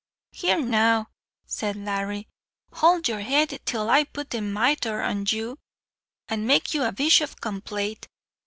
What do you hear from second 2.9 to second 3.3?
your